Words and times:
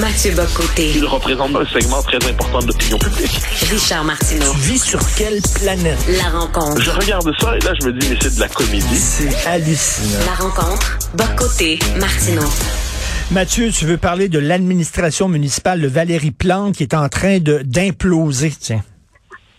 Mathieu 0.00 0.32
Bocoté. 0.32 0.92
Il 0.94 1.04
représente 1.06 1.56
un 1.56 1.66
segment 1.66 2.00
très 2.02 2.18
important 2.28 2.60
de 2.60 2.68
l'opinion 2.68 2.98
publique. 2.98 3.40
Richard 3.68 4.04
Martineau. 4.04 4.52
Tu 4.52 4.58
vis 4.58 4.78
sur 4.78 5.00
quelle 5.16 5.40
planète? 5.60 5.98
La 6.08 6.28
rencontre. 6.38 6.80
Je 6.80 6.90
regarde 6.90 7.28
ça 7.40 7.56
et 7.56 7.60
là, 7.60 7.72
je 7.80 7.86
me 7.86 7.92
dis, 7.92 8.08
mais 8.08 8.16
c'est 8.20 8.36
de 8.36 8.40
la 8.40 8.48
comédie. 8.48 8.96
C'est 8.96 9.46
hallucinant. 9.46 10.18
La 10.24 10.34
rencontre. 10.44 10.98
Bocoté. 11.14 11.80
Martineau. 11.98 12.48
Mathieu, 13.32 13.72
tu 13.72 13.86
veux 13.86 13.96
parler 13.98 14.28
de 14.28 14.38
l'administration 14.38 15.28
municipale 15.28 15.80
de 15.80 15.88
Valérie 15.88 16.30
Plante 16.30 16.76
qui 16.76 16.84
est 16.84 16.94
en 16.94 17.08
train 17.08 17.38
de 17.40 17.62
d'imploser, 17.64 18.52
tiens. 18.58 18.82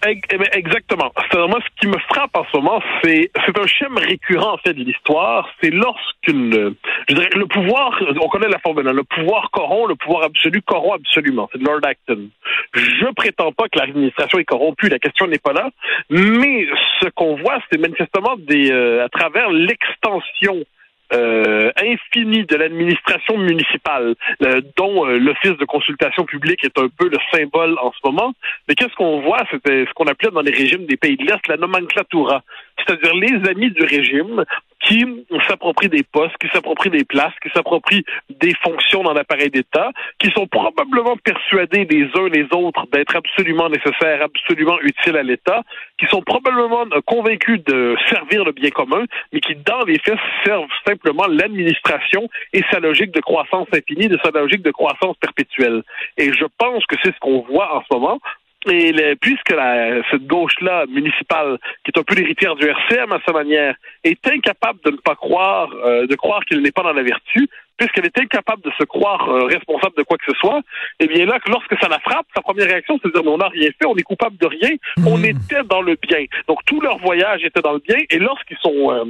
Eh 0.08 0.38
ben, 0.38 0.48
exactement. 0.54 1.12
Moi, 1.34 1.60
ce 1.62 1.82
qui 1.82 1.88
me 1.88 1.98
frappe 2.14 2.36
en 2.36 2.46
ce 2.46 2.58
moment, 2.58 2.82
c'est 3.04 3.30
c'est 3.46 3.60
un 3.60 3.68
schéma 3.68 4.00
récurrent 4.00 4.54
en 4.54 4.58
fait 4.58 4.74
de 4.74 4.84
l'histoire. 4.84 5.50
C'est 5.62 5.72
lorsqu'une, 5.72 6.76
je 7.10 7.14
dirais, 7.14 7.30
le 7.36 7.46
pouvoir, 7.46 8.00
on 8.22 8.30
connaît 8.30 8.48
la 8.48 8.60
formule, 8.60 8.88
hein, 8.88 8.94
le 8.94 9.04
pouvoir 9.04 9.52
corrompt, 9.52 9.90
le 9.90 9.96
pouvoir 9.96 10.24
absolu 10.24 10.62
corrompt 10.62 11.02
absolument. 11.02 11.50
C'est 11.52 11.62
Lord 11.62 11.82
Acton. 11.84 12.30
Je 12.74 13.14
prétends 13.14 13.52
pas 13.52 13.68
que 13.68 13.78
l'administration 13.78 14.40
est 14.40 14.46
corrompue, 14.46 14.88
la 14.88 15.00
question 15.00 15.28
n'est 15.28 15.38
pas 15.38 15.54
là. 15.54 15.70
Mais 16.10 16.68
ce 17.02 17.10
qu'on 17.10 17.36
voit, 17.36 17.60
c'est 17.70 17.80
manifestement 17.80 18.36
des, 18.38 18.72
euh, 18.72 19.04
à 19.04 19.10
travers 19.10 19.50
l'extension 19.50 20.64
euh, 21.14 21.72
infini 21.78 22.46
de 22.46 22.56
l'administration 22.56 23.38
municipale, 23.38 24.16
euh, 24.44 24.62
dont 24.78 25.06
euh, 25.06 25.18
l'Office 25.18 25.58
de 25.58 25.66
consultation 25.66 26.26
publique 26.26 26.64
est 26.64 26.78
un 26.78 26.88
peu 26.90 27.10
le 27.10 27.18
symbole 27.32 27.78
en 27.82 27.92
ce 27.92 28.00
moment. 28.04 28.34
Mais 28.68 28.76
qu'est-ce 28.76 28.96
qu'on 28.96 29.22
voit? 29.22 29.44
C'était 29.52 29.86
ce 29.86 29.94
qu'on 29.94 30.06
appelait 30.06 30.32
dans 30.32 30.42
les 30.42 30.52
régimes 30.52 30.86
des 30.86 30.98
pays 30.98 31.18
de 31.18 31.26
l'Est 31.26 31.48
la 31.48 31.58
nomenclatura, 31.58 32.44
c'est-à-dire 32.78 33.14
les 33.16 33.50
amis 33.50 33.72
du 33.72 33.84
régime 33.84 34.44
qui 34.82 35.06
s'approprient 35.48 35.90
des 35.90 36.04
postes, 36.04 36.38
qui 36.38 36.48
s'approprient 36.50 36.90
des 36.90 37.04
places, 37.04 37.34
qui 37.42 37.50
s'approprient 37.50 38.06
des 38.30 38.54
fonctions 38.64 39.04
dans 39.04 39.14
l'appareil 39.14 39.50
d'État, 39.50 39.92
qui 40.20 40.32
sont 40.32 40.48
probablement 40.48 41.18
persuadés 41.18 41.86
les 41.90 42.06
uns 42.16 42.30
les 42.30 42.48
autres 42.54 42.86
d'être 42.92 43.16
absolument 43.16 43.70
nécessaires, 43.70 44.22
absolument 44.22 44.80
utiles 44.82 45.18
à 45.18 45.24
l'État, 45.24 45.64
qui 45.98 46.06
sont 46.08 46.22
probablement 46.22 46.86
convaincus 47.06 47.64
de 47.66 47.96
servir 48.08 48.46
le 48.46 48.52
bien 48.52 48.70
commun, 48.70 49.06
mais 49.34 49.42
qui, 49.42 49.56
dans 49.56 49.84
les 49.84 50.00
faits, 50.00 50.18
servent 50.46 50.68
simplement 50.88 51.28
l'administration 51.28 52.30
et 52.54 52.64
sa 52.72 52.80
logique 52.80 53.12
de 53.12 53.22
croissance 53.22 53.68
infinie, 53.74 54.08
de 54.08 54.20
sa 54.24 54.32
logique 54.32 54.62
de 54.62 54.72
croissance 54.72 55.18
perpétuelle. 55.18 55.84
Et 56.18 56.32
je 56.34 56.46
pense 56.58 56.86
que 56.86 56.96
c'est 57.04 57.14
ce 57.14 57.20
qu'on 57.20 57.42
voit 57.42 57.76
en 57.76 57.82
ce 57.82 57.94
moment. 57.94 58.20
Et 58.68 59.16
puisque 59.22 59.52
la, 59.52 60.04
cette 60.12 60.28
gauche-là 60.28 60.86
municipale, 60.88 61.58
qui 61.84 61.92
est 61.96 62.00
un 62.00 62.04
peu 62.04 62.16
l'héritière 62.16 62.56
du 62.56 62.68
RCM 62.68 63.12
à 63.14 63.20
sa 63.26 63.32
manière, 63.32 63.76
est 64.04 64.28
incapable 64.28 64.80
de 64.84 64.92
ne 64.92 64.98
pas 64.98 65.16
croire, 65.16 65.70
euh, 65.86 66.08
de 66.08 66.16
croire 66.16 66.44
qu'il 66.46 66.62
n'est 66.62 66.72
pas 66.72 66.84
dans 66.84 66.92
la 66.92 67.04
vertu, 67.04 67.48
puisqu'elle 67.78 68.06
est 68.06 68.20
incapable 68.20 68.62
de 68.64 68.72
se 68.78 68.84
croire 68.84 69.30
euh, 69.30 69.46
responsable 69.46 69.96
de 69.98 70.04
quoi 70.04 70.18
que 70.18 70.32
ce 70.32 70.38
soit, 70.40 70.62
eh 71.00 71.08
bien 71.08 71.26
là, 71.26 71.40
lorsque 71.48 71.80
ça 71.82 71.88
la 71.88 72.00
frappe, 72.00 72.28
sa 72.36 72.42
première 72.42 72.68
réaction, 72.68 73.00
c'est 73.02 73.08
de 73.08 73.14
dire 73.14 73.24
mais 73.24 73.32
on 73.32 73.38
n'a 73.38 73.48
rien 73.48 73.70
fait, 73.80 73.88
on 73.88 73.96
est 73.96 74.04
coupable 74.04 74.38
de 74.38 74.48
rien, 74.48 74.76
on 75.06 75.18
hmm. 75.18 75.26
était 75.26 75.64
dans 75.64 75.82
le 75.82 75.96
bien. 75.96 76.26
Donc 76.48 76.60
tout 76.66 76.82
leur 76.82 76.98
voyage 76.98 77.44
était 77.46 77.62
dans 77.62 77.74
le 77.74 77.80
bien, 77.80 77.98
et 78.10 78.20
lorsqu'ils 78.20 78.58
sont 78.58 78.92
euh, 78.92 79.06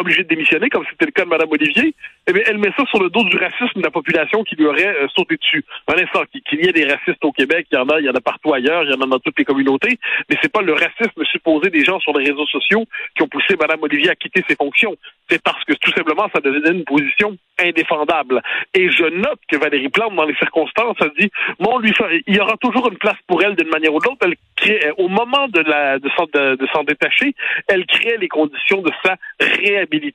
obligée 0.00 0.22
de 0.22 0.28
démissionner, 0.28 0.68
comme 0.68 0.84
c'était 0.90 1.06
le 1.06 1.12
cas 1.12 1.24
de 1.24 1.28
Mme 1.28 1.48
Olivier, 1.50 1.94
eh 2.26 2.32
bien, 2.32 2.42
elle 2.46 2.58
met 2.58 2.70
ça 2.76 2.84
sur 2.86 3.02
le 3.02 3.10
dos 3.10 3.24
du 3.24 3.36
racisme 3.36 3.76
de 3.76 3.82
la 3.82 3.90
population 3.90 4.44
qui 4.44 4.56
lui 4.56 4.66
aurait 4.66 4.86
euh, 4.86 5.08
sauté 5.14 5.36
dessus. 5.36 5.64
Un 5.88 6.02
instant, 6.02 6.22
qu'il 6.32 6.64
y 6.64 6.68
ait 6.68 6.72
des 6.72 6.84
racistes 6.84 7.24
au 7.24 7.32
Québec, 7.32 7.66
il 7.70 7.74
y 7.74 7.78
en 7.78 7.88
a, 7.88 8.00
il 8.00 8.06
y 8.06 8.10
en 8.10 8.14
a 8.14 8.20
partout 8.20 8.54
ailleurs, 8.54 8.84
il 8.84 8.90
y 8.90 8.94
en 8.94 9.00
a 9.00 9.06
dans 9.06 9.18
toutes 9.18 9.38
les 9.38 9.44
communautés, 9.44 9.98
mais 10.28 10.36
c'est 10.40 10.52
pas 10.52 10.62
le 10.62 10.72
racisme 10.72 11.24
supposé 11.30 11.70
des 11.70 11.84
gens 11.84 12.00
sur 12.00 12.16
les 12.16 12.30
réseaux 12.30 12.46
sociaux 12.46 12.84
qui 13.16 13.22
ont 13.22 13.28
poussé 13.28 13.56
Mme 13.58 13.82
Olivier 13.82 14.10
à 14.10 14.14
quitter 14.14 14.42
ses 14.48 14.56
fonctions. 14.56 14.94
C'est 15.28 15.42
parce 15.42 15.62
que 15.64 15.74
tout 15.74 15.92
simplement, 15.92 16.28
ça 16.34 16.40
devenait 16.40 16.70
une 16.70 16.84
position 16.84 17.36
indéfendable. 17.58 18.42
Et 18.74 18.90
je 18.90 19.04
note 19.04 19.40
que 19.48 19.56
Valérie 19.56 19.88
Plante, 19.88 20.14
dans 20.14 20.24
les 20.24 20.34
circonstances, 20.34 20.96
a 21.00 21.08
dit, 21.18 21.30
bon, 21.58 21.78
lui, 21.78 21.92
il 22.26 22.36
y 22.36 22.40
aura 22.40 22.56
toujours 22.56 22.90
une 22.90 22.98
place 22.98 23.16
pour 23.26 23.42
elle 23.42 23.54
d'une 23.56 23.68
manière 23.68 23.94
ou 23.94 23.98
de 23.98 24.04
l'autre. 24.06 24.24
Elle 24.24 24.34
crée, 24.56 24.90
au 24.98 25.08
moment 25.08 25.48
de 25.48 25.60
la, 25.60 25.98
de 25.98 26.08
s'en, 26.16 26.24
de 26.24 26.66
s'en 26.72 26.84
détacher, 26.84 27.34
elle 27.68 27.86
crée 27.86 28.16
les 28.18 28.28
conditions 28.28 28.82
de 28.82 28.90
sa 29.04 29.16
réalité 29.40 30.12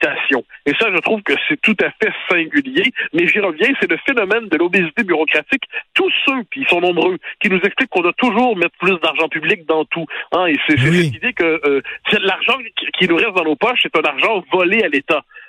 et 0.65 0.73
ça, 0.79 0.87
je 0.93 0.99
trouve 1.01 1.21
que 1.21 1.33
c'est 1.47 1.59
tout 1.61 1.75
à 1.81 1.89
fait 2.01 2.13
singulier. 2.29 2.91
Mais 3.13 3.27
j'y 3.27 3.39
reviens, 3.39 3.69
c'est 3.79 3.89
le 3.89 3.97
phénomène 4.05 4.47
de 4.47 4.57
l'obésité 4.57 5.03
bureaucratique. 5.03 5.63
Tous 5.93 6.11
ceux, 6.25 6.43
puis 6.49 6.61
ils 6.61 6.67
sont 6.67 6.81
nombreux, 6.81 7.17
qui 7.39 7.49
nous 7.49 7.59
expliquent 7.59 7.89
qu'on 7.89 8.01
doit 8.01 8.13
toujours 8.13 8.55
mettre 8.57 8.75
plus 8.79 8.97
d'argent 8.99 9.27
public 9.29 9.65
dans 9.65 9.85
tout. 9.85 10.05
Hein, 10.33 10.47
et 10.47 10.55
c'est 10.67 10.77
cette 10.77 11.15
idée 11.15 11.33
que 11.33 11.61
euh, 11.65 11.81
l'argent 12.21 12.57
qui 12.97 13.07
nous 13.07 13.15
reste 13.15 13.33
dans 13.33 13.43
nos 13.43 13.55
poches, 13.55 13.79
c'est 13.81 13.95
un 13.97 14.09
argent 14.09 14.43
volé 14.51 14.83
à 14.83 14.89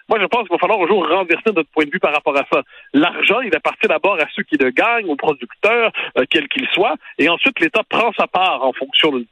Moi, 0.09 0.19
je 0.21 0.27
pense 0.27 0.43
qu'il 0.43 0.53
va 0.53 0.59
falloir 0.59 0.81
un 0.81 0.87
jour 0.87 1.07
renverser 1.07 1.53
notre 1.55 1.69
point 1.71 1.85
de 1.85 1.91
vue 1.91 2.01
par 2.01 2.15
rapport 2.15 2.37
à 2.37 2.45
ça. 2.51 2.63
L'argent, 2.95 3.41
il 3.41 3.55
appartient 3.55 3.89
d'abord 3.89 4.19
à 4.19 4.27
ceux 4.35 4.43
qui 4.43 4.57
le 4.57 4.71
gagnent, 4.71 5.07
aux 5.07 5.17
producteurs, 5.17 5.93
euh, 6.17 6.25
quels 6.31 6.49
qu'ils 6.49 6.69
soient, 6.69 6.95
et 7.19 7.29
ensuite 7.29 7.61
l'État 7.61 7.83
prend 7.89 8.13
sa 8.13 8.27
part 8.27 8.65
en 8.65 8.73
fonction 8.73 9.13
de 9.13 9.27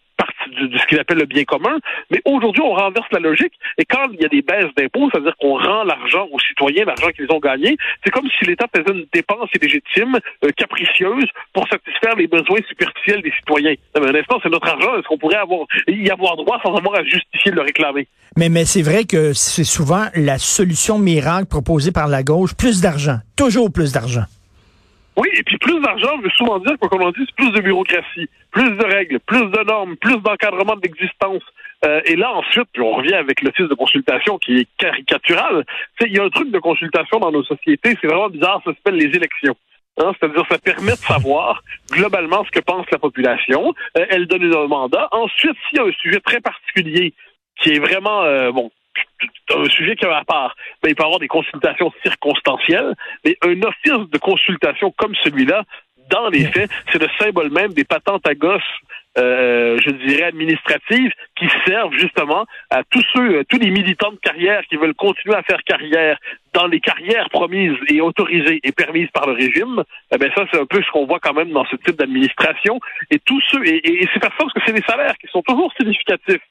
de, 0.46 0.78
ce 0.78 0.86
qu'il 0.86 0.98
appelle 0.98 1.18
le 1.18 1.26
bien 1.26 1.44
commun. 1.44 1.78
Mais 2.10 2.20
aujourd'hui, 2.24 2.62
on 2.62 2.74
renverse 2.74 3.06
la 3.12 3.20
logique. 3.20 3.52
Et 3.78 3.84
quand 3.84 4.08
il 4.12 4.20
y 4.20 4.24
a 4.24 4.28
des 4.28 4.42
baisses 4.42 4.72
d'impôts, 4.76 5.08
c'est-à-dire 5.10 5.34
qu'on 5.40 5.58
rend 5.58 5.84
l'argent 5.84 6.26
aux 6.30 6.40
citoyens, 6.40 6.84
l'argent 6.84 7.08
qu'ils 7.14 7.30
ont 7.30 7.38
gagné, 7.38 7.76
c'est 8.04 8.10
comme 8.10 8.28
si 8.38 8.44
l'État 8.44 8.66
faisait 8.74 8.96
une 8.96 9.06
dépense 9.12 9.48
illégitime, 9.54 10.18
euh, 10.44 10.50
capricieuse, 10.56 11.26
pour 11.52 11.66
satisfaire 11.68 12.16
les 12.16 12.26
besoins 12.26 12.60
superficiels 12.68 13.22
des 13.22 13.32
citoyens. 13.32 13.74
Mais 14.00 14.08
un 14.08 14.14
instant, 14.14 14.38
c'est 14.42 14.50
notre 14.50 14.68
argent. 14.68 14.96
Est-ce 14.98 15.06
qu'on 15.08 15.18
pourrait 15.18 15.36
avoir, 15.36 15.66
y 15.88 16.10
avoir 16.10 16.36
droit 16.36 16.60
sans 16.62 16.74
avoir 16.74 16.98
à 16.98 17.04
justifier 17.04 17.50
de 17.50 17.56
le 17.56 17.62
réclamer? 17.62 18.06
Mais, 18.36 18.48
mais 18.48 18.64
c'est 18.64 18.82
vrai 18.82 19.04
que 19.04 19.32
c'est 19.32 19.64
souvent 19.64 20.06
la 20.14 20.38
solution 20.38 20.98
miracle 20.98 21.46
proposée 21.46 21.92
par 21.92 22.08
la 22.08 22.22
gauche. 22.22 22.54
Plus 22.54 22.80
d'argent. 22.80 23.18
Toujours 23.36 23.72
plus 23.72 23.92
d'argent. 23.92 24.24
Oui, 25.16 25.28
et 25.34 25.42
puis 25.42 25.56
plus 25.58 25.80
d'argent 25.80 26.18
veut 26.18 26.30
souvent 26.30 26.58
dire, 26.58 26.78
quoi 26.78 26.88
qu'on 26.88 27.00
en 27.00 27.10
dise, 27.10 27.30
plus 27.36 27.50
de 27.50 27.60
bureaucratie, 27.60 28.28
plus 28.50 28.70
de 28.70 28.84
règles, 28.84 29.18
plus 29.20 29.46
de 29.46 29.64
normes, 29.64 29.96
plus 29.96 30.18
d'encadrement 30.18 30.76
de 30.76 30.82
l'existence. 30.82 31.42
Euh, 31.84 32.00
et 32.04 32.16
là, 32.16 32.32
ensuite, 32.32 32.68
on 32.78 32.92
revient 32.92 33.14
avec 33.14 33.42
l'office 33.42 33.68
de 33.68 33.74
consultation 33.74 34.38
qui 34.38 34.58
est 34.58 34.68
caricatural. 34.78 35.64
Il 36.00 36.14
y 36.14 36.18
a 36.18 36.24
un 36.24 36.28
truc 36.28 36.50
de 36.50 36.58
consultation 36.58 37.18
dans 37.18 37.32
nos 37.32 37.44
sociétés, 37.44 37.96
c'est 38.00 38.06
vraiment 38.06 38.28
bizarre, 38.28 38.60
ça 38.64 38.72
s'appelle 38.72 38.96
les 38.96 39.16
élections. 39.16 39.56
Hein, 39.98 40.12
C'est-à-dire, 40.18 40.44
ça 40.50 40.58
permet 40.58 40.92
de 40.92 40.98
savoir 40.98 41.62
globalement 41.90 42.44
ce 42.44 42.50
que 42.50 42.60
pense 42.60 42.84
la 42.92 42.98
population. 42.98 43.74
Euh, 43.96 44.04
elle 44.10 44.26
donne 44.26 44.54
un 44.54 44.66
mandat. 44.66 45.08
Ensuite, 45.12 45.56
s'il 45.68 45.78
y 45.78 45.80
a 45.80 45.86
un 45.86 45.92
sujet 45.92 46.20
très 46.20 46.40
particulier 46.40 47.14
qui 47.58 47.70
est 47.70 47.78
vraiment 47.78 48.22
euh, 48.24 48.52
bon 48.52 48.70
un 49.54 49.68
sujet 49.68 49.96
qui 49.96 50.04
est 50.04 50.08
à 50.08 50.24
part. 50.24 50.56
Ben, 50.82 50.90
il 50.90 50.94
peut 50.94 51.02
y 51.02 51.06
avoir 51.06 51.20
des 51.20 51.28
consultations 51.28 51.92
circonstancielles, 52.02 52.94
mais 53.24 53.36
un 53.42 53.60
office 53.62 54.10
de 54.10 54.18
consultation 54.18 54.92
comme 54.96 55.14
celui-là, 55.22 55.64
dans 56.10 56.28
les 56.28 56.44
faits, 56.46 56.70
c'est 56.92 57.00
le 57.00 57.08
symbole 57.18 57.50
même 57.50 57.72
des 57.72 57.84
patentes 57.84 58.26
à 58.28 58.34
gosses 58.34 58.62
euh, 59.18 59.78
je 59.82 59.90
dirais, 59.92 60.24
administratives 60.24 61.10
qui 61.38 61.48
servent 61.66 61.94
justement 61.94 62.44
à 62.68 62.82
tous 62.84 63.02
ceux, 63.14 63.44
tous 63.44 63.58
les 63.58 63.70
militants 63.70 64.12
de 64.12 64.18
carrière 64.18 64.62
qui 64.68 64.76
veulent 64.76 64.94
continuer 64.94 65.34
à 65.34 65.42
faire 65.42 65.62
carrière 65.64 66.18
dans 66.52 66.66
les 66.66 66.80
carrières 66.80 67.30
promises 67.30 67.76
et 67.88 68.02
autorisées 68.02 68.60
et 68.62 68.72
permises 68.72 69.08
par 69.14 69.26
le 69.26 69.32
régime. 69.32 69.82
Eh 70.12 70.18
bien, 70.18 70.28
ça, 70.36 70.44
c'est 70.50 70.60
un 70.60 70.66
peu 70.66 70.82
ce 70.82 70.90
qu'on 70.90 71.06
voit 71.06 71.18
quand 71.18 71.32
même 71.32 71.50
dans 71.50 71.64
ce 71.64 71.76
type 71.76 71.96
d'administration. 71.96 72.78
Et 73.10 73.18
tous 73.20 73.40
ceux, 73.50 73.66
et, 73.66 74.02
et 74.02 74.08
c'est 74.12 74.20
parce 74.20 74.52
que 74.52 74.60
c'est 74.66 74.74
des 74.74 74.84
salaires 74.86 75.16
qui 75.18 75.28
sont 75.28 75.42
toujours 75.42 75.72
significatifs 75.80 76.42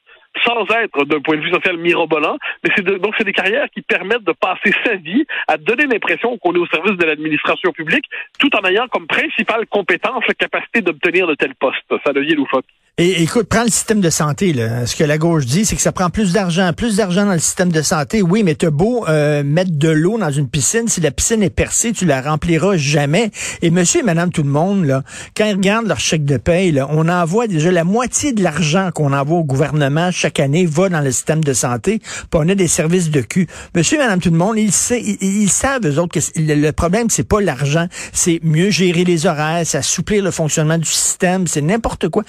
sans 0.44 0.66
être 0.76 1.06
d'un 1.06 1.22
point 1.22 1.38
de 1.38 1.42
vue 1.42 1.52
social 1.52 1.78
mirobolant, 1.78 2.38
mais 2.64 2.72
c'est 2.76 2.84
donc 2.84 3.14
c'est 3.18 3.24
des 3.24 3.34
carrières 3.34 3.70
qui 3.70 3.82
permettent 3.82 4.24
de 4.24 4.34
passer 4.34 4.74
sa 4.84 4.96
vie 4.96 5.26
à 5.48 5.58
donner 5.58 5.86
l'impression 5.86 6.38
qu'on 6.38 6.54
est 6.54 6.60
au 6.60 6.68
service 6.68 6.98
de 6.98 7.06
l'administration 7.06 7.72
publique, 7.72 8.06
tout 8.40 8.50
en 8.56 8.68
ayant 8.68 8.88
comme 8.88 9.08
principale 9.08 9.66
compétence 9.68 10.24
la 10.28 10.34
capacité 10.34 10.82
d'obtenir 10.82 11.28
de 11.28 11.36
tels 11.36 11.56
postes. 11.56 11.94
Ça 12.06 12.14
devient 12.14 12.36
loufoque. 12.36 12.66
Et 12.98 13.24
écoute, 13.24 13.50
prends 13.50 13.66
le 13.66 13.70
système 13.70 14.00
de 14.00 14.10
santé. 14.10 14.54
Là. 14.54 14.86
Ce 14.86 14.96
que 14.96 15.04
la 15.04 15.18
gauche 15.18 15.46
dit, 15.46 15.66
c'est 15.66 15.76
que 15.76 15.82
ça 15.82 15.92
prend 15.92 16.10
plus 16.10 16.32
d'argent, 16.32 16.72
plus 16.72 16.96
d'argent 16.96 17.26
dans 17.26 17.34
le 17.34 17.40
système 17.40 17.70
de 17.70 17.82
santé. 17.82 18.22
Oui, 18.22 18.42
mais 18.42 18.56
t'as 18.56 18.70
beau 18.70 19.06
euh, 19.10 19.44
mettre 19.44 19.72
de 19.74 19.90
l'eau 19.90 20.18
dans 20.18 20.32
une 20.32 20.48
piscine, 20.48 20.88
si 20.88 21.02
la 21.02 21.12
piscine 21.12 21.44
est 21.44 21.50
percée, 21.50 21.92
tu 21.92 22.06
la 22.06 22.22
rempliras 22.22 22.78
jamais. 22.78 23.32
Et 23.62 23.70
monsieur 23.70 24.00
et 24.00 24.04
madame 24.04 24.32
tout 24.32 24.44
le 24.44 24.50
monde, 24.50 24.86
là, 24.86 25.04
quand 25.36 25.44
ils 25.44 25.56
regardent 25.56 25.88
leur 25.88 26.00
chèque 26.00 26.24
de 26.24 26.38
paye, 26.38 26.72
là, 26.72 26.88
on 26.90 27.10
envoie 27.10 27.48
déjà 27.48 27.70
la 27.70 27.84
moitié 27.84 28.32
de 28.32 28.42
l'argent 28.42 28.92
qu'on 28.96 29.12
envoie 29.12 29.40
au 29.40 29.44
gouvernement 29.44 30.10
chaque 30.12 30.40
année 30.40 30.66
va 30.66 30.88
dans 30.88 31.02
le 31.02 31.12
système 31.12 31.44
de 31.44 31.52
santé, 31.52 32.00
puis 32.00 32.28
on 32.32 32.48
a 32.48 32.56
des 32.56 32.70
services 32.70 33.10
de 33.10 33.20
cul. 33.20 33.50
Monsieur 33.76 33.98
et 33.98 34.00
madame 34.00 34.22
tout 34.22 34.32
le 34.32 34.38
monde, 34.38 34.58
ils, 34.58 34.72
savent, 34.72 35.86
eux 35.86 36.00
autres, 36.00 36.18
que 36.18 36.20
le, 36.38 36.72
problème, 36.72 37.10
c'est 37.10 37.28
pas 37.28 37.42
l'argent, 37.42 37.88
c'est 38.14 38.40
mieux 38.42 38.70
gérer 38.70 39.04
les 39.04 39.26
horaires, 39.26 39.64
c'est 39.66 39.80
assouplir 39.80 40.24
le 40.24 40.32
fonctionnement 40.32 40.78
du 40.78 40.90
système, 40.90 41.46
c'est 41.46 41.60
n'importe 41.60 42.08
quoi. 42.08 42.24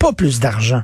Pas 0.00 0.12
plus 0.12 0.40
d'argent. 0.40 0.82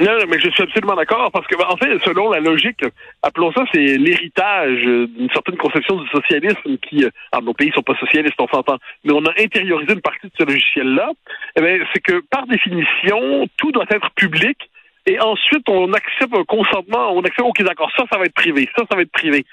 Non, 0.00 0.10
mais 0.28 0.40
je 0.40 0.50
suis 0.50 0.62
absolument 0.64 0.96
d'accord 0.96 1.30
parce 1.30 1.46
que, 1.46 1.54
en 1.54 1.76
fait, 1.76 1.98
selon 2.04 2.32
la 2.32 2.40
logique, 2.40 2.84
appelons 3.22 3.52
ça, 3.52 3.62
c'est 3.72 3.96
l'héritage 3.96 4.82
d'une 4.82 5.30
certaine 5.32 5.56
conception 5.56 5.94
du 5.96 6.08
socialisme 6.08 6.76
qui, 6.78 7.04
alors 7.30 7.44
nos 7.44 7.54
pays 7.54 7.70
sont 7.72 7.82
pas 7.82 7.94
socialistes, 8.00 8.34
on 8.40 8.48
s'entend, 8.48 8.78
mais 9.04 9.12
on 9.12 9.24
a 9.24 9.30
intériorisé 9.38 9.92
une 9.92 10.00
partie 10.00 10.26
de 10.26 10.32
ce 10.36 10.44
logiciel-là. 10.44 11.12
Eh 11.60 11.80
c'est 11.92 12.00
que 12.00 12.20
par 12.28 12.44
définition, 12.48 13.46
tout 13.56 13.70
doit 13.70 13.86
être 13.88 14.10
public 14.16 14.58
et 15.06 15.20
ensuite 15.20 15.68
on 15.68 15.92
accepte 15.92 16.36
un 16.36 16.44
consentement, 16.44 17.12
on 17.12 17.20
accepte, 17.20 17.46
ok, 17.46 17.62
d'accord, 17.62 17.92
ça, 17.96 18.04
ça 18.10 18.18
va 18.18 18.24
être 18.24 18.34
privé, 18.34 18.68
ça, 18.76 18.84
ça 18.90 18.96
va 18.96 19.02
être 19.02 19.12
privé 19.12 19.44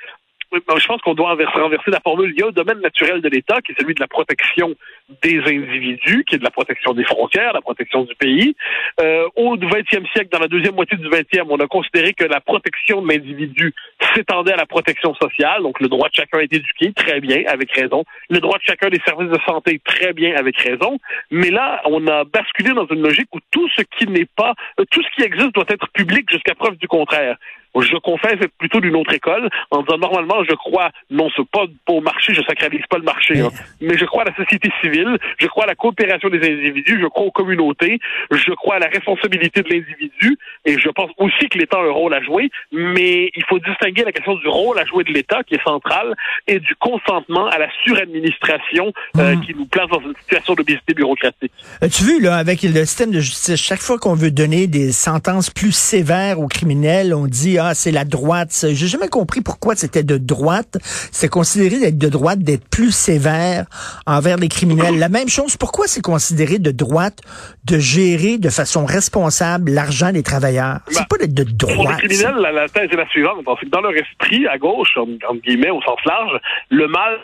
je 0.53 0.87
pense 0.87 1.01
qu'on 1.01 1.13
doit 1.13 1.35
renverser 1.53 1.91
la 1.91 1.99
formule. 2.01 2.33
Il 2.35 2.39
y 2.39 2.43
a 2.43 2.47
un 2.47 2.51
domaine 2.51 2.79
naturel 2.79 3.21
de 3.21 3.29
l'État 3.29 3.61
qui 3.61 3.71
est 3.71 3.75
celui 3.79 3.93
de 3.93 3.99
la 3.99 4.07
protection 4.07 4.75
des 5.21 5.39
individus, 5.39 6.23
qui 6.27 6.35
est 6.35 6.39
de 6.39 6.43
la 6.43 6.51
protection 6.51 6.93
des 6.93 7.03
frontières, 7.03 7.53
la 7.53 7.61
protection 7.61 8.03
du 8.03 8.15
pays. 8.15 8.55
Euh, 8.99 9.27
au 9.35 9.57
XXe 9.57 10.09
siècle, 10.13 10.29
dans 10.31 10.39
la 10.39 10.47
deuxième 10.47 10.75
moitié 10.75 10.97
du 10.97 11.07
XXe, 11.09 11.43
on 11.49 11.59
a 11.59 11.67
considéré 11.67 12.13
que 12.13 12.25
la 12.25 12.41
protection 12.41 13.01
de 13.01 13.11
l'individu 13.11 13.73
s'étendait 14.13 14.53
à 14.53 14.57
la 14.57 14.65
protection 14.65 15.13
sociale, 15.15 15.63
donc 15.63 15.79
le 15.79 15.87
droit 15.87 16.09
de 16.09 16.15
chacun 16.15 16.39
est 16.39 16.53
éduqué, 16.53 16.91
très 16.93 17.19
bien, 17.19 17.43
avec 17.47 17.71
raison. 17.71 18.03
Le 18.29 18.39
droit 18.39 18.57
de 18.57 18.63
chacun 18.63 18.89
des 18.89 19.01
services 19.05 19.29
de 19.29 19.39
santé, 19.45 19.79
très 19.83 20.13
bien, 20.13 20.35
avec 20.35 20.57
raison. 20.57 20.97
Mais 21.29 21.49
là, 21.49 21.81
on 21.85 22.05
a 22.07 22.23
basculé 22.25 22.73
dans 22.73 22.87
une 22.87 23.01
logique 23.01 23.29
où 23.33 23.39
tout 23.51 23.67
ce 23.75 23.83
qui 23.97 24.07
n'est 24.07 24.27
pas, 24.35 24.53
tout 24.89 25.01
ce 25.01 25.15
qui 25.15 25.23
existe 25.23 25.53
doit 25.53 25.65
être 25.69 25.87
public 25.89 26.29
jusqu'à 26.29 26.55
preuve 26.55 26.75
du 26.77 26.87
contraire 26.87 27.37
je 27.79 27.95
confesse 27.97 28.33
être 28.41 28.53
plutôt 28.57 28.79
d'une 28.79 28.95
autre 28.95 29.13
école, 29.13 29.49
en 29.71 29.81
disant 29.83 29.97
normalement, 29.97 30.43
je 30.47 30.55
crois, 30.55 30.89
non, 31.09 31.29
c'est 31.35 31.47
pas 31.49 31.65
au 31.87 32.01
marché, 32.01 32.33
je 32.33 32.41
sacralise 32.41 32.85
pas 32.89 32.97
le 32.97 33.03
marché, 33.03 33.39
hein, 33.39 33.49
mais 33.79 33.97
je 33.97 34.05
crois 34.05 34.23
à 34.23 34.25
la 34.25 34.35
société 34.35 34.69
civile, 34.81 35.17
je 35.39 35.47
crois 35.47 35.63
à 35.63 35.67
la 35.67 35.75
coopération 35.75 36.29
des 36.29 36.39
individus, 36.39 36.99
je 37.01 37.07
crois 37.07 37.25
aux 37.25 37.31
communautés, 37.31 37.99
je 38.31 38.51
crois 38.53 38.75
à 38.75 38.79
la 38.79 38.87
responsabilité 38.87 39.61
de 39.61 39.69
l'individu, 39.69 40.37
et 40.65 40.77
je 40.77 40.89
pense 40.89 41.11
aussi 41.17 41.47
que 41.49 41.57
l'État 41.57 41.77
a 41.77 41.83
un 41.83 41.91
rôle 41.91 42.13
à 42.13 42.21
jouer, 42.21 42.49
mais 42.71 43.29
il 43.35 43.43
faut 43.47 43.59
distinguer 43.59 44.03
la 44.03 44.11
question 44.11 44.35
du 44.35 44.47
rôle 44.47 44.77
à 44.77 44.85
jouer 44.85 45.03
de 45.03 45.13
l'État, 45.13 45.43
qui 45.43 45.55
est 45.55 45.63
central, 45.63 46.15
et 46.47 46.59
du 46.59 46.75
consentement 46.75 47.47
à 47.47 47.57
la 47.57 47.67
suradministration 47.83 48.91
euh, 49.17 49.35
mmh. 49.35 49.41
qui 49.45 49.55
nous 49.55 49.65
place 49.65 49.87
dans 49.89 50.01
une 50.01 50.15
situation 50.21 50.55
d'obésité 50.55 50.93
bureaucratique. 50.93 51.51
As-tu 51.81 52.03
vu, 52.03 52.21
là, 52.21 52.35
avec 52.35 52.63
le 52.63 52.85
système 52.85 53.11
de 53.11 53.19
justice, 53.19 53.55
chaque 53.55 53.81
fois 53.81 53.97
qu'on 53.97 54.15
veut 54.15 54.31
donner 54.31 54.67
des 54.67 54.91
sentences 54.91 55.49
plus 55.49 55.71
sévères 55.71 56.39
aux 56.39 56.47
criminels, 56.47 57.13
on 57.13 57.27
dit 57.27 57.57
ah, 57.65 57.73
c'est 57.73 57.91
la 57.91 58.05
droite. 58.05 58.49
J'ai 58.71 58.87
jamais 58.87 59.07
compris 59.07 59.41
pourquoi 59.41 59.75
c'était 59.75 60.03
de 60.03 60.17
droite. 60.17 60.77
C'est 61.11 61.29
considéré 61.29 61.79
d'être 61.79 61.97
de 61.97 62.09
droite, 62.09 62.39
d'être 62.39 62.67
plus 62.69 62.91
sévère 62.91 63.65
envers 64.05 64.37
les 64.37 64.47
criminels. 64.47 64.97
La 64.99 65.09
même 65.09 65.29
chose, 65.29 65.57
pourquoi 65.57 65.87
c'est 65.87 66.01
considéré 66.01 66.59
de 66.59 66.71
droite 66.71 67.19
de 67.65 67.79
gérer 67.79 68.37
de 68.37 68.49
façon 68.49 68.85
responsable 68.85 69.71
l'argent 69.71 70.11
des 70.11 70.23
travailleurs? 70.23 70.79
C'est 70.87 70.99
bah, 70.99 71.07
pas 71.09 71.17
d'être 71.17 71.33
de 71.33 71.43
droite. 71.43 71.75
Pour 71.75 71.89
les 71.89 72.07
criminels, 72.07 72.35
la, 72.35 72.69
thèse 72.69 72.89
est 72.91 72.95
la 72.95 73.07
suivante. 73.09 73.37
Dans 73.71 73.81
leur 73.81 73.93
esprit, 73.93 74.47
à 74.47 74.57
gauche, 74.57 74.97
entre 74.97 75.41
guillemets, 75.41 75.69
au 75.69 75.81
sens 75.81 75.99
large, 76.05 76.39
le 76.69 76.87
mal 76.87 77.19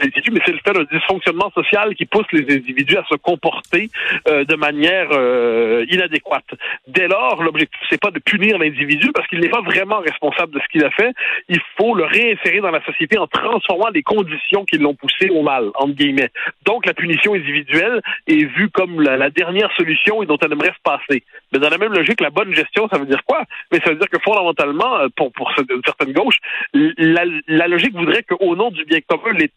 mais 0.00 0.10
c'est 0.44 0.52
le 0.52 0.58
fait 0.64 0.72
d'un 0.72 0.84
dysfonctionnement 0.90 1.50
social 1.50 1.94
qui 1.94 2.04
pousse 2.04 2.26
les 2.32 2.54
individus 2.54 2.96
à 2.96 3.04
se 3.08 3.14
comporter 3.14 3.90
euh, 4.28 4.44
de 4.44 4.56
manière 4.56 5.08
euh, 5.12 5.86
inadéquate. 5.88 6.44
Dès 6.88 7.06
lors, 7.06 7.42
l'objectif 7.42 7.80
c'est 7.88 8.00
pas 8.00 8.10
de 8.10 8.18
punir 8.18 8.58
l'individu 8.58 9.12
parce 9.12 9.26
qu'il 9.28 9.40
n'est 9.40 9.48
pas 9.48 9.60
vraiment 9.60 10.00
responsable 10.00 10.54
de 10.54 10.60
ce 10.60 10.68
qu'il 10.68 10.84
a 10.84 10.90
fait. 10.90 11.12
Il 11.48 11.60
faut 11.76 11.94
le 11.94 12.04
réinsérer 12.04 12.60
dans 12.60 12.70
la 12.70 12.84
société 12.84 13.18
en 13.18 13.26
transformant 13.26 13.88
les 13.94 14.02
conditions 14.02 14.64
qui 14.64 14.78
l'ont 14.78 14.94
poussé 14.94 15.30
au 15.30 15.42
mal, 15.42 15.70
entre 15.74 15.94
guillemets. 15.94 16.30
Donc 16.66 16.86
la 16.86 16.94
punition 16.94 17.34
individuelle 17.34 18.00
est 18.26 18.44
vue 18.56 18.70
comme 18.70 19.00
la, 19.00 19.30
dernière 19.30 19.70
solution 19.76 20.22
et 20.22 20.26
dont 20.26 20.38
elle 20.42 20.52
aimerait 20.52 20.74
se 20.74 20.82
passer. 20.82 21.22
Mais 21.52 21.58
dans 21.58 21.68
la 21.68 21.78
même 21.78 21.92
logique, 21.92 22.20
la 22.20 22.30
bonne 22.30 22.54
gestion, 22.54 22.88
ça 22.88 22.98
veut 22.98 23.06
dire 23.06 23.24
quoi? 23.24 23.44
Mais 23.72 23.78
ça 23.84 23.90
veut 23.90 23.96
dire 23.96 24.08
que 24.08 24.18
fondamentalement, 24.18 24.98
euh, 24.98 25.08
pour 25.16 25.32
pour 25.32 25.52
une 25.58 25.82
certaine 25.84 26.12
gauche, 26.12 26.36
la, 26.72 27.24
la 27.46 27.68
logique 27.68 27.94
voudrait 27.94 28.22
qu'au 28.22 28.56
nom 28.56 28.70
du 28.70 28.84
bien 28.84 29.00
commun, 29.08 29.32
les 29.38 29.50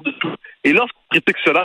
de 0.00 0.10
tout. 0.12 0.34
Et 0.64 0.72
lorsqu'on 0.72 1.01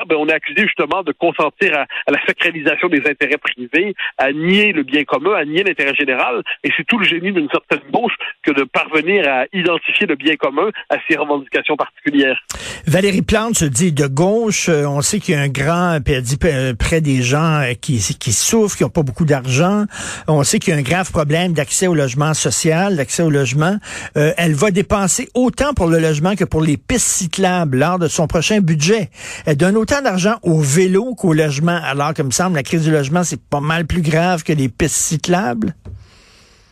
ben, 0.07 0.15
on 0.17 0.27
est 0.27 0.33
accusé 0.33 0.61
justement 0.63 1.03
de 1.03 1.11
consentir 1.11 1.73
à, 1.73 2.11
la 2.11 2.19
sacralisation 2.25 2.87
des 2.89 3.01
intérêts 3.07 3.37
privés, 3.37 3.93
à 4.17 4.31
nier 4.31 4.71
le 4.71 4.83
bien 4.83 5.03
commun, 5.03 5.33
à 5.33 5.45
nier 5.45 5.63
l'intérêt 5.63 5.95
général. 5.95 6.43
Et 6.63 6.69
c'est 6.75 6.85
tout 6.85 6.97
le 6.97 7.05
génie 7.05 7.31
d'une 7.31 7.49
certaine 7.49 7.89
gauche 7.91 8.13
que 8.43 8.51
de 8.51 8.63
parvenir 8.63 9.27
à 9.27 9.45
identifier 9.53 10.07
le 10.07 10.15
bien 10.15 10.35
commun 10.35 10.69
à 10.89 10.97
ses 11.07 11.17
revendications 11.17 11.75
particulières. 11.75 12.39
Valérie 12.85 13.21
Plante 13.21 13.57
se 13.57 13.65
dit 13.65 13.91
de 13.91 14.07
gauche. 14.07 14.69
Euh, 14.69 14.85
on 14.85 15.01
sait 15.01 15.19
qu'il 15.19 15.35
y 15.35 15.37
a 15.37 15.41
un 15.41 15.49
grand, 15.49 15.99
euh, 15.99 16.73
près 16.73 17.01
des 17.01 17.21
gens 17.21 17.61
euh, 17.61 17.73
qui, 17.73 17.99
qui 18.17 18.31
souffrent, 18.31 18.77
qui 18.77 18.83
n'ont 18.83 18.89
pas 18.89 19.03
beaucoup 19.03 19.25
d'argent. 19.25 19.85
On 20.27 20.43
sait 20.43 20.59
qu'il 20.59 20.73
y 20.73 20.77
a 20.77 20.79
un 20.79 20.83
grave 20.83 21.11
problème 21.11 21.53
d'accès 21.53 21.87
au 21.87 21.95
logement 21.95 22.33
social, 22.33 22.95
d'accès 22.95 23.23
au 23.23 23.29
logement. 23.29 23.77
elle 24.15 24.53
va 24.53 24.71
dépenser 24.71 25.29
autant 25.33 25.73
pour 25.73 25.87
le 25.87 25.99
logement 25.99 26.35
que 26.35 26.43
pour 26.43 26.61
les 26.61 26.77
pistes 26.77 27.07
cyclables 27.07 27.77
lors 27.77 27.99
de 27.99 28.07
son 28.07 28.27
prochain 28.27 28.59
budget. 28.59 29.09
Elle 29.45 29.57
donne 29.57 29.77
autant 29.77 30.01
d'argent 30.01 30.35
au 30.43 30.59
vélo 30.59 31.15
qu'au 31.15 31.33
logement, 31.33 31.79
alors 31.83 32.13
que 32.13 32.21
me 32.21 32.31
semble 32.31 32.55
la 32.55 32.63
crise 32.63 32.83
du 32.83 32.91
logement, 32.91 33.23
c'est 33.23 33.41
pas 33.49 33.61
mal 33.61 33.85
plus 33.85 34.01
grave 34.01 34.43
que 34.43 34.53
les 34.53 34.69
pistes 34.69 34.95
cyclables. 34.95 35.73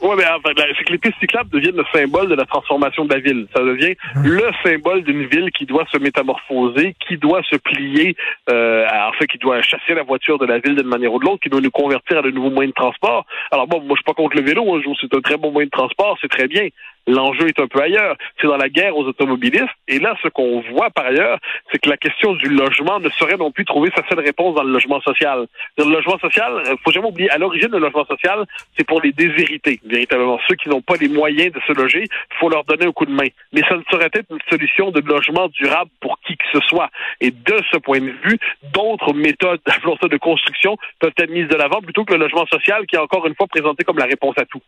Oui, 0.02 0.14
mais 0.18 0.26
enfin, 0.28 0.52
c'est 0.78 0.84
que 0.84 0.92
les 0.92 0.98
pistes 1.00 1.18
cyclables 1.20 1.50
deviennent 1.50 1.78
le 1.78 1.86
symbole 1.92 2.28
de 2.28 2.36
la 2.36 2.46
transformation 2.46 3.06
de 3.06 3.14
la 3.14 3.20
ville. 3.20 3.48
Ça 3.56 3.64
devient 3.64 3.96
hum. 4.16 4.24
le 4.24 4.44
symbole 4.64 5.04
d'une 5.04 5.26
ville 5.26 5.50
qui 5.52 5.66
doit 5.66 5.86
se 5.92 5.98
métamorphoser, 5.98 6.96
qui 7.08 7.18
doit 7.18 7.42
se 7.50 7.56
plier, 7.56 8.16
euh, 8.50 8.86
en 8.88 9.14
fait, 9.14 9.26
qui 9.28 9.40
doit 9.40 9.62
chasser 9.62 9.96
la 9.96 10.04
voiture 10.04 10.38
de 10.38 10.46
la 10.46 10.60
ville 10.60 10.76
d'une 10.76 10.88
manière 10.88 11.14
ou 11.14 11.20
de 11.20 11.26
l'autre, 11.26 11.40
qui 11.42 11.50
doit 11.50 11.62
nous 11.62 11.72
convertir 11.72 12.20
à 12.20 12.22
de 12.22 12.30
nouveaux 12.30 12.52
moyens 12.52 12.74
de 12.76 12.82
transport. 12.82 13.26
Alors 13.52 13.68
bon, 13.68 13.80
moi 13.80 13.92
je 13.92 13.96
suis 13.96 14.04
pas 14.04 14.14
contre 14.14 14.36
le 14.36 14.44
vélo, 14.44 14.76
hein, 14.76 14.82
c'est 15.02 15.14
un 15.16 15.22
très 15.22 15.38
bon 15.38 15.52
moyen 15.52 15.66
de 15.66 15.72
transport, 15.72 16.18
c'est 16.22 16.30
très 16.30 16.48
bien. 16.48 16.68
L'enjeu 17.08 17.48
est 17.48 17.60
un 17.60 17.68
peu 17.68 17.82
ailleurs. 17.82 18.16
C'est 18.40 18.48
dans 18.48 18.58
la 18.58 18.70
guerre 18.70 18.96
aux 18.98 19.06
automobilistes. 19.06 19.66
Et 19.88 20.00
là, 20.00 20.16
ce 20.24 20.28
qu'on 20.30 20.62
voit 20.72 20.90
par 20.90 21.06
ailleurs, 21.06 21.40
c'est 21.72 21.80
que 21.80 21.90
la 21.90 21.98
question 21.98 22.34
du 22.34 22.50
logement 22.50 23.00
ne 23.00 23.10
saurait 23.10 23.38
non 23.38 23.52
plus 23.52 23.66
trouver 23.66 23.92
sa 23.96 24.08
seule 24.10 24.20
réponse 24.20 24.56
dans 24.56 24.64
le 24.64 24.72
logement 24.72 25.02
social. 25.02 25.48
Le 25.78 25.86
logement 25.86 26.18
social, 26.20 26.54
euh, 26.68 26.76
faut 26.84 26.92
jamais 26.92 27.08
oublier, 27.08 27.30
à 27.30 27.38
l'origine, 27.38 27.70
le 27.72 27.80
logement 27.80 28.06
social, 28.06 28.46
c'est 28.78 28.86
pour 28.86 29.02
les 29.02 29.12
déshérités, 29.12 29.80
véritablement. 29.86 30.40
Ceux 30.48 30.56
qui 30.56 30.70
n'ont 30.70 30.82
pas 30.82 30.96
les 30.96 31.08
moyens 31.08 31.54
de 31.54 31.60
se 31.68 31.74
loger, 31.74 32.08
faut 32.40 32.50
leur 32.50 32.64
donner 32.64 32.86
un 32.86 32.92
coup 32.92 33.06
de 33.06 33.12
main. 33.12 33.28
Mais 33.54 33.62
ça 33.68 33.76
ne 33.76 33.84
saurait 33.90 34.10
être 34.14 34.32
une 34.32 34.40
solution 34.50 34.92
de 34.92 35.02
logement 35.02 35.48
durable 35.50 35.92
pour 36.00 36.20
qui 36.26 36.36
que 36.36 36.46
ce 36.52 36.60
soit. 36.68 36.90
Et 37.22 37.32
de 37.32 37.58
ce 37.72 37.78
point 37.78 38.00
de 38.00 38.14
vue, 38.24 38.40
d'autres 38.74 39.14
méthodes, 39.14 39.62
de 40.10 40.18
construction, 40.18 40.78
peuvent 41.00 41.14
être 41.18 41.32
mises 41.32 41.48
de 41.48 41.56
l'avant 41.56 41.82
plutôt 41.82 42.06
que 42.06 42.14
le 42.14 42.20
logement 42.20 42.46
social 42.48 42.86
qui 42.88 42.96
est 42.96 43.00
encore 43.00 43.26
une 43.28 43.36
fois 43.36 43.48
présenté 43.48 43.84
comme 43.84 43.98
la 43.98 44.06
réponse 44.06 44.36
à 44.38 44.46
tout. 44.46 44.62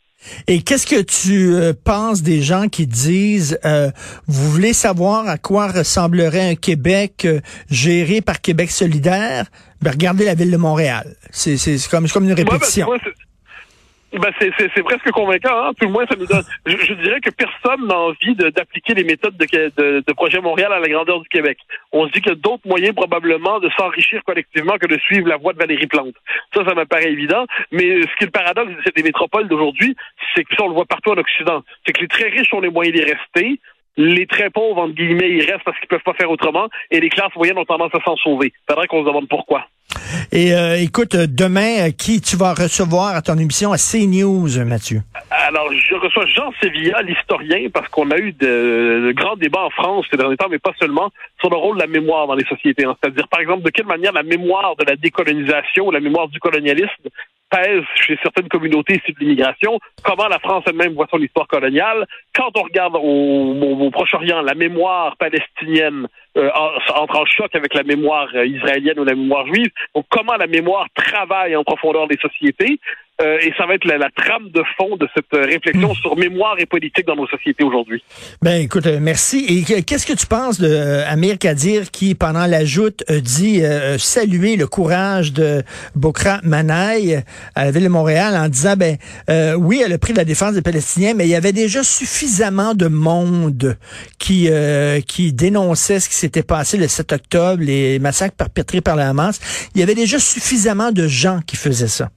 Et 0.47 0.61
qu'est-ce 0.61 0.87
que 0.87 1.01
tu 1.01 1.53
euh, 1.53 1.73
penses 1.73 2.23
des 2.27 2.41
gens 2.41 2.67
qui 2.67 2.87
disent, 2.87 3.57
euh, 3.63 3.89
vous 4.27 4.51
voulez 4.51 4.73
savoir 4.73 5.29
à 5.29 5.37
quoi 5.37 5.67
ressemblerait 5.67 6.49
un 6.49 6.55
Québec 6.55 7.23
euh, 7.23 7.39
géré 7.69 8.19
par 8.19 8.41
Québec 8.41 8.69
solidaire? 8.69 9.45
Ben, 9.81 9.91
regardez 9.91 10.25
la 10.25 10.35
ville 10.35 10.51
de 10.51 10.57
Montréal. 10.57 11.15
C'est 11.31 11.57
comme, 11.89 12.09
comme 12.09 12.25
une 12.25 12.35
ben, 12.35 12.43
répétition. 12.43 12.87
Ben 12.89 12.99
c'est, 14.39 14.53
c'est, 14.57 14.83
presque 14.83 15.09
convaincant, 15.11 15.65
hein? 15.65 15.71
tout 15.79 15.85
le 15.85 15.91
moins 15.91 16.05
ça 16.07 16.15
nous 16.15 16.25
donne. 16.25 16.43
Je, 16.65 16.93
dirais 16.93 17.19
que 17.19 17.29
personne 17.29 17.87
n'a 17.87 17.97
envie 17.97 18.35
d'appliquer 18.35 18.93
les 18.93 19.03
méthodes 19.03 19.35
de, 19.37 20.01
de, 20.01 20.13
Projet 20.13 20.39
Montréal 20.39 20.71
à 20.71 20.79
la 20.79 20.87
grandeur 20.87 21.19
du 21.19 21.27
Québec. 21.29 21.57
On 21.91 22.07
se 22.07 22.11
dit 22.11 22.21
qu'il 22.21 22.31
y 22.31 22.35
a 22.35 22.35
d'autres 22.35 22.67
moyens 22.67 22.95
probablement 22.95 23.59
de 23.59 23.69
s'enrichir 23.77 24.23
collectivement 24.23 24.77
que 24.77 24.87
de 24.87 24.97
suivre 24.99 25.27
la 25.27 25.37
voie 25.37 25.53
de 25.53 25.59
Valérie 25.59 25.87
Plante. 25.87 26.15
Ça, 26.53 26.63
ça 26.65 26.73
me 26.73 26.85
paraît 26.85 27.11
évident. 27.11 27.45
Mais 27.71 28.01
ce 28.01 28.15
qui 28.17 28.23
est 28.23 28.27
le 28.27 28.31
paradoxe 28.31 28.71
de 28.71 28.91
ces 28.95 29.03
métropoles 29.03 29.47
d'aujourd'hui, 29.47 29.95
c'est 30.35 30.43
que 30.43 30.55
ça 30.55 30.63
on 30.63 30.69
le 30.69 30.73
voit 30.73 30.85
partout 30.85 31.11
en 31.11 31.17
Occident, 31.17 31.63
c'est 31.85 31.93
que 31.93 32.01
les 32.01 32.07
très 32.07 32.29
riches 32.29 32.53
ont 32.53 32.61
les 32.61 32.69
moyens 32.69 32.95
d'y 32.95 33.03
rester, 33.03 33.59
les 33.97 34.27
très 34.27 34.49
pauvres, 34.49 34.81
entre 34.81 34.93
guillemets, 34.93 35.29
ils 35.29 35.45
restent 35.51 35.63
parce 35.65 35.77
qu'ils 35.79 35.89
peuvent 35.89 36.03
pas 36.03 36.13
faire 36.13 36.29
autrement, 36.29 36.69
et 36.91 36.99
les 36.99 37.09
classes 37.09 37.35
moyennes 37.35 37.57
ont 37.57 37.65
tendance 37.65 37.93
à 37.93 38.03
s'en 38.03 38.15
sauver. 38.15 38.53
Faudrait 38.69 38.87
qu'on 38.87 39.01
se 39.01 39.07
demande 39.07 39.27
pourquoi. 39.27 39.67
Et 40.31 40.53
euh, 40.53 40.79
écoute, 40.79 41.15
demain, 41.15 41.91
qui 41.91 42.21
tu 42.21 42.35
vas 42.35 42.53
recevoir 42.53 43.15
à 43.15 43.21
ton 43.21 43.37
émission 43.37 43.71
à 43.71 43.77
CNews, 43.77 44.63
Mathieu? 44.65 45.01
Alors, 45.29 45.71
je 45.71 45.95
reçois 45.95 46.25
Jean 46.25 46.51
Sévilla, 46.61 47.01
l'historien, 47.01 47.69
parce 47.73 47.87
qu'on 47.89 48.11
a 48.11 48.17
eu 48.17 48.33
de, 48.33 49.13
grands 49.15 49.35
débats 49.35 49.63
en 49.63 49.69
France 49.69 50.05
ces 50.09 50.17
derniers 50.17 50.37
temps, 50.37 50.47
mais 50.49 50.59
pas 50.59 50.73
seulement, 50.79 51.11
sur 51.39 51.49
le 51.49 51.57
rôle 51.57 51.77
de 51.77 51.81
la 51.81 51.87
mémoire 51.87 52.27
dans 52.27 52.35
les 52.35 52.45
sociétés. 52.45 52.85
C'est-à-dire, 53.01 53.27
par 53.27 53.39
exemple, 53.39 53.63
de 53.63 53.69
quelle 53.69 53.85
manière 53.85 54.13
la 54.13 54.23
mémoire 54.23 54.75
de 54.75 54.85
la 54.85 54.95
décolonisation, 54.95 55.91
la 55.91 55.99
mémoire 55.99 56.27
du 56.27 56.39
colonialisme 56.39 57.09
pèse 57.49 57.83
chez 57.95 58.17
certaines 58.21 58.49
communautés 58.49 58.95
issues 58.95 59.15
l'immigration, 59.19 59.79
comment 60.03 60.27
la 60.27 60.39
France 60.39 60.63
elle-même 60.67 60.93
voit 60.93 61.07
son 61.09 61.19
histoire 61.19 61.47
coloniale. 61.47 62.05
Quand 62.35 62.51
on 62.57 62.63
regarde 62.63 62.95
au, 62.95 63.89
Proche-Orient, 63.91 64.41
la 64.41 64.53
mémoire 64.53 65.15
palestinienne 65.17 66.07
euh, 66.37 66.49
entre 66.53 67.19
en 67.19 67.25
choc 67.25 67.55
avec 67.55 67.73
la 67.73 67.83
mémoire 67.83 68.27
euh, 68.35 68.45
israélienne 68.45 68.99
ou 68.99 69.03
la 69.03 69.15
mémoire 69.15 69.45
juive. 69.47 69.71
Donc, 69.95 70.05
comment 70.09 70.35
la 70.35 70.47
mémoire 70.47 70.87
travaille 70.93 71.55
en 71.55 71.63
profondeur 71.63 72.07
des 72.07 72.17
sociétés. 72.17 72.79
Euh, 73.19 73.37
et 73.41 73.51
ça 73.57 73.65
va 73.65 73.75
être 73.75 73.85
la, 73.85 74.09
trame 74.15 74.49
de 74.51 74.61
fond 74.77 74.95
de 74.95 75.07
cette 75.15 75.25
réflexion 75.31 75.91
hmm. 75.91 75.95
sur 75.95 76.17
mémoire 76.17 76.55
et 76.59 76.65
politique 76.65 77.05
dans 77.05 77.15
nos 77.15 77.27
sociétés 77.27 77.63
aujourd'hui. 77.63 78.03
Ben 78.41 78.61
écoute, 78.61 78.85
merci. 78.85 79.45
Et 79.49 79.83
qu'est-ce 79.83 80.05
que 80.05 80.13
tu 80.13 80.27
penses 80.27 80.59
de 80.59 81.03
Amir 81.07 81.37
Kadir 81.37 81.89
qui, 81.91 82.15
pendant 82.15 82.45
la 82.45 82.63
joute, 82.63 83.03
dit 83.09 83.61
saluer 83.97 84.55
le 84.55 84.67
courage 84.67 85.33
de 85.33 85.63
Bokra 85.95 86.39
Manaï 86.43 87.23
à 87.55 87.65
la 87.65 87.71
ville 87.71 87.83
de 87.83 87.89
Montréal 87.89 88.35
en 88.35 88.49
disant 88.49 88.75
ben 88.75 88.97
oui, 89.57 89.81
elle 89.83 89.93
a 89.93 89.97
pris 89.97 90.13
la 90.13 90.25
défense 90.25 90.53
des 90.53 90.61
Palestiniens, 90.61 91.13
mais 91.15 91.25
il 91.25 91.29
y 91.29 91.35
avait 91.35 91.53
déjà 91.53 91.83
suffisamment 91.83 92.73
de 92.73 92.87
monde 92.87 93.77
qui 94.19 94.49
qui 95.07 95.33
dénonçait 95.33 95.99
ce 95.99 96.09
qui 96.09 96.15
s'était 96.15 96.43
passé 96.43 96.77
le 96.77 96.87
7 96.87 97.13
octobre, 97.13 97.63
les 97.63 97.99
massacres 97.99 98.35
perpétrés 98.35 98.81
par 98.81 98.95
la 98.95 99.09
Hamas, 99.09 99.69
il 99.73 99.79
y 99.79 99.83
avait 99.83 99.95
déjà 99.95 100.19
suffisamment 100.19 100.91
de 100.91 101.07
gens 101.07 101.39
qui 101.45 101.55
faisaient 101.55 101.87
ça. 101.87 102.09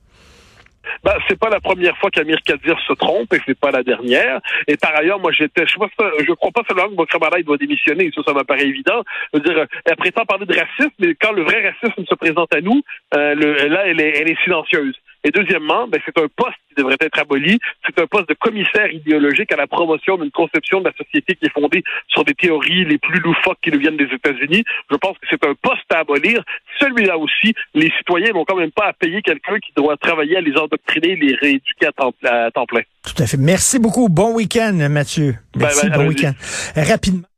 Ben, 1.05 1.15
c'est 1.29 1.39
pas 1.39 1.49
la 1.49 1.61
première 1.61 1.97
fois 1.99 2.11
qu'Amir 2.11 2.39
Kadir 2.45 2.79
se 2.87 2.93
trompe 2.95 3.33
et 3.35 3.41
c'est 3.47 3.59
pas 3.59 3.71
la 3.71 3.83
dernière. 3.83 4.41
Et 4.67 4.77
par 4.77 4.95
ailleurs, 4.97 5.21
moi, 5.21 5.33
j'étais, 5.33 5.67
je, 5.67 5.75
je 5.75 6.33
crois 6.33 6.51
pas 6.51 6.63
seulement 6.69 6.89
que 6.89 6.95
Bokramala 6.95 7.43
doit 7.43 7.57
démissionner, 7.57 8.11
ça, 8.15 8.23
ça 8.27 8.33
m'apparaît 8.33 8.67
évident. 8.67 9.03
Je 9.33 9.39
veux 9.39 9.45
dire, 9.45 9.67
elle 9.85 9.97
prétend 9.97 10.25
parler 10.25 10.47
de 10.47 10.55
racisme, 10.55 10.95
mais 10.99 11.15
quand 11.15 11.33
le 11.33 11.43
vrai 11.43 11.71
racisme 11.71 12.05
se 12.07 12.15
présente 12.15 12.55
à 12.55 12.61
nous, 12.61 12.83
euh, 13.15 13.35
là, 13.35 13.87
elle 13.87 14.01
est 14.01 14.43
silencieuse. 14.45 14.95
Et 15.25 15.31
deuxièmement, 15.31 15.87
ben, 15.89 16.01
c'est 16.05 16.17
un 16.19 16.27
poste 16.35 16.57
qui 16.69 16.75
devrait 16.77 16.97
être 17.01 17.19
aboli. 17.19 17.59
C'est 17.85 18.01
un 18.01 18.07
poste 18.07 18.29
de 18.29 18.35
commissaire 18.35 18.91
idéologique 18.93 19.53
à 19.53 19.57
la 19.57 19.67
promotion 19.67 20.17
d'une 20.17 20.31
conception 20.31 20.81
de 20.81 20.87
la 20.87 20.93
société 20.93 21.35
qui 21.35 21.47
est 21.47 21.53
fondée 21.53 21.83
sur 22.09 22.25
des 22.25 22.35
théories 22.35 22.85
les 22.85 22.99
plus 22.99 23.21
loufoques 23.21 23.59
qui 23.63 23.71
nous 23.71 23.79
viennent 23.79 23.97
des 23.97 24.09
États-Unis. 24.13 24.65
Je 24.91 24.97
pense 24.97 25.19
que 25.19 25.27
c'est 25.29 25.45
un 25.45 25.55
poste 25.55 25.93
à 25.93 25.99
abolir. 25.99 26.43
Celui-là 26.79 27.19
aussi, 27.19 27.55
les 27.75 27.91
citoyens 27.99 28.33
n'ont 28.33 28.45
quand 28.45 28.57
même 28.57 28.73
pas 28.73 28.87
à 28.87 28.93
payer 28.93 29.21
quelqu'un 29.23 29.59
qui 29.59 29.73
doit 29.77 29.97
travailler 29.97 30.37
à 30.37 30.41
les 30.41 30.57
endoctriner, 30.57 31.17
les 31.17 31.35
rééduquer 31.35 31.87
à 31.87 31.93
temps, 31.93 32.13
plein. 32.67 32.83
Tout 33.03 33.23
à 33.23 33.27
fait. 33.27 33.37
Merci 33.37 33.79
beaucoup. 33.79 34.09
Bon 34.09 34.35
week-end, 34.35 34.73
Mathieu. 34.91 35.35
Ben, 35.55 35.61
Merci. 35.63 35.91
Ben, 35.91 35.99
bon 35.99 36.09
week-end. 36.09 36.33
Rapidement. 36.77 37.30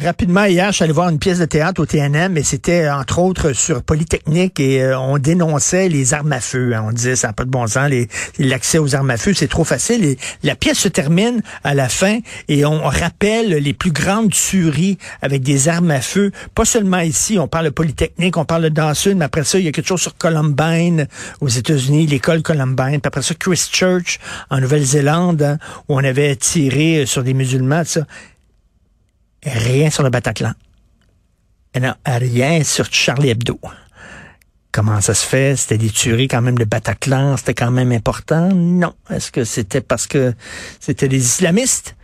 Rapidement, 0.00 0.44
hier, 0.44 0.68
je 0.68 0.76
suis 0.76 0.84
allé 0.84 0.92
voir 0.92 1.10
une 1.10 1.18
pièce 1.18 1.38
de 1.38 1.44
théâtre 1.44 1.82
au 1.82 1.86
TNM, 1.86 2.36
et 2.38 2.42
c'était 2.42 2.88
entre 2.88 3.18
autres 3.18 3.52
sur 3.52 3.82
Polytechnique 3.82 4.58
et 4.58 4.82
euh, 4.82 4.98
on 4.98 5.18
dénonçait 5.18 5.90
les 5.90 6.14
armes 6.14 6.32
à 6.32 6.40
feu. 6.40 6.74
Hein. 6.74 6.84
On 6.88 6.92
disait 6.92 7.14
ça 7.14 7.28
n'a 7.28 7.34
pas 7.34 7.44
de 7.44 7.50
bon 7.50 7.66
sens, 7.66 7.90
l'accès 8.38 8.78
aux 8.78 8.96
armes 8.96 9.10
à 9.10 9.18
feu, 9.18 9.34
c'est 9.34 9.48
trop 9.48 9.64
facile. 9.64 10.16
La 10.42 10.56
pièce 10.56 10.78
se 10.78 10.88
termine 10.88 11.42
à 11.62 11.74
la 11.74 11.90
fin 11.90 12.18
et 12.48 12.64
on 12.64 12.82
rappelle 12.82 13.50
les 13.50 13.74
plus 13.74 13.92
grandes 13.92 14.30
tueries 14.30 14.96
avec 15.20 15.42
des 15.42 15.68
armes 15.68 15.90
à 15.90 16.00
feu. 16.00 16.32
Pas 16.54 16.64
seulement 16.64 17.00
ici, 17.00 17.38
on 17.38 17.46
parle 17.46 17.66
de 17.66 17.70
Polytechnique, 17.70 18.38
on 18.38 18.46
parle 18.46 18.62
de 18.62 18.68
Dawson, 18.70 19.14
mais 19.18 19.26
après 19.26 19.44
ça, 19.44 19.58
il 19.58 19.66
y 19.66 19.68
a 19.68 19.72
quelque 19.72 19.88
chose 19.88 20.02
sur 20.02 20.16
Columbine 20.16 21.06
aux 21.42 21.48
États-Unis, 21.48 22.06
l'école 22.06 22.42
Columbine. 22.42 22.98
Puis 22.98 23.00
après 23.04 23.22
ça, 23.22 23.34
Christchurch 23.34 24.18
en 24.50 24.58
Nouvelle-Zélande, 24.58 25.42
hein, 25.42 25.58
où 25.88 25.96
on 25.96 26.02
avait 26.02 26.34
tiré 26.34 27.04
sur 27.04 27.22
des 27.22 27.34
musulmans. 27.34 27.84
Ça 27.84 28.00
rien 29.44 29.90
sur 29.90 30.02
le 30.02 30.10
Bataclan. 30.10 30.52
Et 31.74 31.80
non, 31.80 31.94
rien 32.06 32.62
sur 32.64 32.86
Charlie 32.92 33.30
Hebdo. 33.30 33.58
Comment 34.72 35.00
ça 35.00 35.14
se 35.14 35.26
fait? 35.26 35.56
C'était 35.56 35.78
des 35.78 35.90
tueries 35.90 36.28
quand 36.28 36.40
même, 36.40 36.58
le 36.58 36.64
Bataclan, 36.64 37.36
c'était 37.36 37.54
quand 37.54 37.70
même 37.70 37.92
important? 37.92 38.48
Non. 38.54 38.94
Est-ce 39.10 39.30
que 39.30 39.44
c'était 39.44 39.82
parce 39.82 40.06
que 40.06 40.34
c'était 40.80 41.08
des 41.08 41.18
islamistes? 41.18 41.94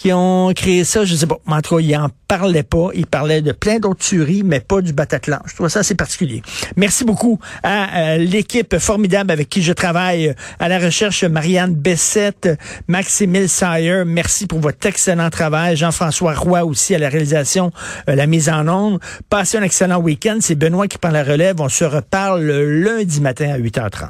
Qui 0.00 0.14
ont 0.14 0.50
créé 0.54 0.84
ça, 0.84 1.04
je 1.04 1.14
sais 1.14 1.26
pas. 1.26 1.36
En 1.46 1.60
tout 1.60 1.76
cas, 1.76 1.82
ils 1.82 1.94
en 1.94 2.08
parlaient 2.26 2.62
pas. 2.62 2.88
Ils 2.94 3.06
parlaient 3.06 3.42
de 3.42 3.52
plein 3.52 3.78
d'autres 3.78 4.00
tueries, 4.00 4.42
mais 4.42 4.60
pas 4.60 4.80
du 4.80 4.94
Bataclan. 4.94 5.40
Je 5.44 5.54
trouve 5.54 5.68
ça 5.68 5.80
assez 5.80 5.94
particulier. 5.94 6.40
Merci 6.76 7.04
beaucoup 7.04 7.38
à, 7.62 8.16
l'équipe 8.16 8.78
formidable 8.78 9.30
avec 9.30 9.50
qui 9.50 9.60
je 9.60 9.74
travaille 9.74 10.34
à 10.58 10.68
la 10.70 10.78
recherche, 10.78 11.22
Marianne 11.24 11.74
Bessette, 11.74 12.48
Maximile 12.88 13.50
Sayer. 13.50 14.04
Merci 14.06 14.46
pour 14.46 14.60
votre 14.60 14.86
excellent 14.86 15.28
travail. 15.28 15.76
Jean-François 15.76 16.32
Roy 16.32 16.64
aussi 16.64 16.94
à 16.94 16.98
la 16.98 17.10
réalisation, 17.10 17.70
euh, 18.08 18.14
la 18.14 18.26
mise 18.26 18.48
en 18.48 18.68
onde. 18.68 19.00
Passez 19.28 19.58
un 19.58 19.62
excellent 19.62 20.00
week-end. 20.00 20.38
C'est 20.40 20.54
Benoît 20.54 20.88
qui 20.88 20.96
prend 20.96 21.10
la 21.10 21.24
relève. 21.24 21.60
On 21.60 21.68
se 21.68 21.84
reparle 21.84 22.50
lundi 22.50 23.20
matin 23.20 23.50
à 23.52 23.58
8h30. 23.58 24.08